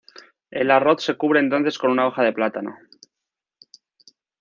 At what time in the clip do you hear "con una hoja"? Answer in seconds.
1.77-2.23